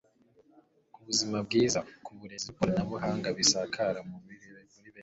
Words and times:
ku 0.93 0.99
buzima 1.07 1.37
bwiza, 1.45 1.79
ku 2.03 2.11
burezi 2.17 2.45
n' 2.47 2.51
ikoranabuhanga 2.53 3.27
bisakara 3.37 3.99
muri 4.09 4.35
benshi 4.53 4.79